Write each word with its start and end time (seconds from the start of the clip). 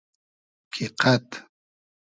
کی 0.73 0.81
قئد 0.99 1.25